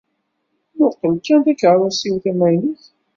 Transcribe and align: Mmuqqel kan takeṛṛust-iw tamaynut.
Mmuqqel 0.73 1.15
kan 1.25 1.39
takeṛṛust-iw 1.45 2.15
tamaynut. 2.23 2.83